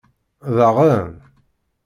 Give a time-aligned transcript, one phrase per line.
[0.57, 1.05] Daɣen?!